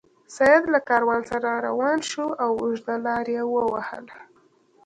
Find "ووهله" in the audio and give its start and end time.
3.47-4.17